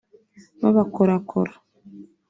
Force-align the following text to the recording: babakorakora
babakorakora 0.61 1.53